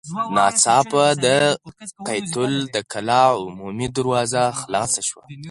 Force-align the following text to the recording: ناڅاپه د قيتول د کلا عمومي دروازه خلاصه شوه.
ناڅاپه 0.35 1.05
د 1.23 1.25
قيتول 2.07 2.53
د 2.73 2.77
کلا 2.91 3.23
عمومي 3.43 3.87
دروازه 3.97 4.43
خلاصه 4.59 5.01
شوه. 5.07 5.23